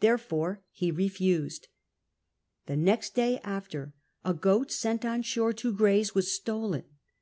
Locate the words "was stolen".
6.14-6.84